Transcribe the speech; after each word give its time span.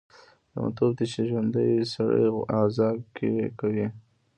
لیونتوب 0.53 0.91
دی 0.97 1.05
چې 1.13 1.21
ژوندی 1.29 1.69
سړی 1.93 2.25
عذاب 2.57 2.97
کشه 3.15 3.47
کوي. 3.59 3.87